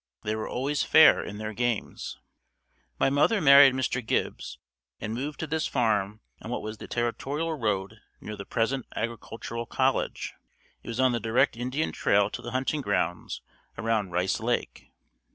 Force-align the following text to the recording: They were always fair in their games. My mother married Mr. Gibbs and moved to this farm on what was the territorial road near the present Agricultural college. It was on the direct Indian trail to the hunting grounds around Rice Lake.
They 0.23 0.35
were 0.35 0.49
always 0.49 0.81
fair 0.81 1.23
in 1.23 1.37
their 1.37 1.53
games. 1.53 2.17
My 2.97 3.11
mother 3.11 3.39
married 3.39 3.75
Mr. 3.75 4.03
Gibbs 4.03 4.57
and 4.99 5.13
moved 5.13 5.39
to 5.41 5.45
this 5.45 5.67
farm 5.67 6.21
on 6.41 6.49
what 6.49 6.63
was 6.63 6.79
the 6.79 6.87
territorial 6.87 7.53
road 7.53 7.99
near 8.19 8.35
the 8.35 8.43
present 8.43 8.87
Agricultural 8.95 9.67
college. 9.67 10.33
It 10.81 10.87
was 10.87 10.99
on 10.99 11.11
the 11.11 11.19
direct 11.19 11.55
Indian 11.55 11.91
trail 11.91 12.31
to 12.31 12.41
the 12.41 12.49
hunting 12.49 12.81
grounds 12.81 13.43
around 13.77 14.09
Rice 14.09 14.39
Lake. 14.39 14.89